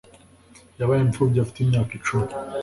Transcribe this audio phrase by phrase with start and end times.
[0.79, 2.29] Yabaye impfubyi afite imyaka icumi.